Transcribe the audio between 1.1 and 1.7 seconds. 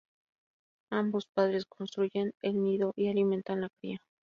padres